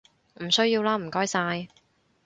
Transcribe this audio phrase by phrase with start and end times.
[0.43, 1.67] 唔需要喇唔該晒